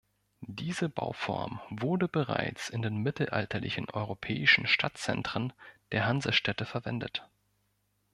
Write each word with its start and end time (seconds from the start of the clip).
Diese 0.47 0.89
Bauform 0.89 1.59
wurde 1.69 2.07
bereits 2.07 2.69
in 2.69 2.81
den 2.81 2.97
mittelalterlichen 3.03 3.87
europäischen 3.87 4.65
Stadtzentren 4.65 5.53
der 5.91 6.05
Hansestädte 6.07 6.65
verwendet. 6.65 7.29